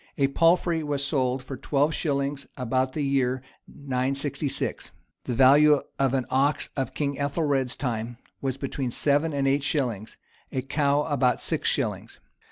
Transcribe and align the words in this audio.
[]A 0.25 0.29
palfrey 0.29 0.81
was 0.81 1.05
sold 1.05 1.43
for 1.43 1.55
twelve 1.55 1.93
shillings 1.93 2.47
about 2.57 2.93
the 2.93 3.03
year 3.03 3.43
966.[] 3.71 4.89
The 5.25 5.33
value 5.35 5.81
of 5.99 6.15
an 6.15 6.25
ox 6.31 6.71
in 6.75 6.87
King 6.87 7.19
Ethel 7.19 7.53
ed's[ 7.53 7.73
word?] 7.75 7.79
time 7.79 8.17
was 8.41 8.57
between 8.57 8.89
seven 8.89 9.31
and 9.31 9.47
eight 9.47 9.61
shillings; 9.61 10.17
a 10.51 10.63
cow 10.63 11.03
about 11.03 11.39
six 11.39 11.69
shillings. 11.69 12.19